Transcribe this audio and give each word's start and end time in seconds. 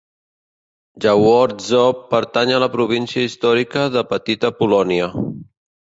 Jaworzno 1.05 1.83
pertany 2.13 2.55
a 2.57 2.63
la 2.65 2.71
província 2.79 3.27
històrica 3.29 3.87
de 3.97 4.07
Petita 4.15 4.55
Polònia. 4.63 5.15